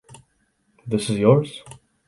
This 0.87 1.11
is 1.11 1.19
yours? 1.19 1.61